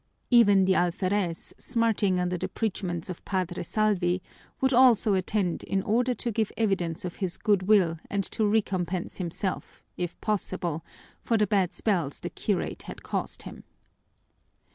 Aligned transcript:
Even 0.31 0.65
the 0.65 0.73
alferez, 0.73 1.53
smarting 1.59 2.19
under 2.19 2.35
the 2.35 2.47
preachments 2.49 3.07
of 3.07 3.23
Padre 3.23 3.61
Salvi, 3.61 4.19
would 4.59 4.73
also 4.73 5.13
attend 5.13 5.63
in 5.65 5.83
order 5.83 6.15
to 6.15 6.31
give 6.31 6.51
evidence 6.57 7.05
of 7.05 7.17
his 7.17 7.37
good 7.37 7.67
will 7.67 7.99
and 8.09 8.23
to 8.23 8.43
recompense 8.43 9.17
himself, 9.17 9.83
if 9.97 10.19
possible, 10.19 10.83
for 11.21 11.37
the 11.37 11.45
bad 11.45 11.71
spells 11.71 12.19
the 12.19 12.31
curate 12.31 12.81
had 12.81 13.03
caused 13.03 13.43
him. 13.43 13.63